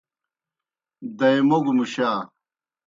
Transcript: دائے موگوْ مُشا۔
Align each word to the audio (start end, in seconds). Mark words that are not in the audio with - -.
دائے 1.17 1.39
موگوْ 1.49 1.71
مُشا۔ 1.77 2.09